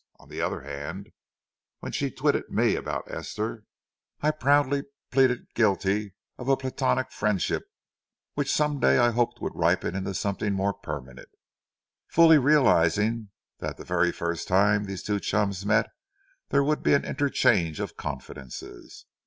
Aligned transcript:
On 0.19 0.29
the 0.29 0.41
other 0.41 0.61
hand, 0.61 1.11
when 1.79 1.91
she 1.91 2.09
twitted 2.09 2.49
me 2.49 2.75
about 2.75 3.03
Esther, 3.11 3.65
I 4.19 4.31
proudly 4.31 4.85
plead 5.11 5.53
guilty 5.53 6.15
of 6.39 6.49
a 6.49 6.57
Platonic 6.57 7.11
friendship 7.11 7.67
which 8.33 8.51
some 8.51 8.79
day 8.79 8.97
I 8.97 9.11
hoped 9.11 9.39
would 9.41 9.53
ripen 9.55 9.95
into 9.95 10.15
something 10.15 10.53
more 10.53 10.73
permanent, 10.73 11.29
fully 12.07 12.39
realizing 12.39 13.29
that 13.59 13.77
the 13.77 13.85
very 13.85 14.11
first 14.11 14.47
time 14.47 14.85
these 14.85 15.03
two 15.03 15.19
chums 15.19 15.67
met 15.67 15.85
there 16.49 16.63
would 16.63 16.81
be 16.81 16.95
an 16.95 17.05
interchange 17.05 17.79
of 17.79 17.95
confidences. 17.95 19.05